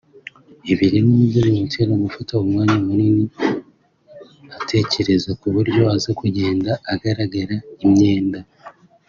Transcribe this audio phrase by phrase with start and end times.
[0.71, 3.25] ibi rero ni byo bimutera gufata umwanya munini
[4.57, 8.39] atekereza ku buryo aza kugenda agaragara (imyenda